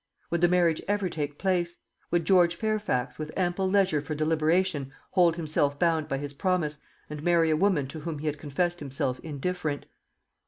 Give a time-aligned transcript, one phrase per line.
[0.31, 1.77] Would the marriage ever take place?
[2.09, 7.21] Would George Fairfax, with ample leisure for deliberation, hold himself bound by his promise, and
[7.21, 9.85] marry a woman to whom he had confessed himself indifferent?